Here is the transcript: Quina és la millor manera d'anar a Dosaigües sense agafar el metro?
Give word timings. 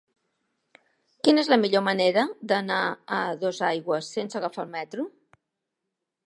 Quina 1.27 1.43
és 1.45 1.51
la 1.53 1.59
millor 1.65 1.83
manera 1.87 2.23
d'anar 2.53 2.79
a 3.19 3.21
Dosaigües 3.45 4.11
sense 4.17 4.41
agafar 4.41 4.65
el 4.67 4.73
metro? 4.79 5.07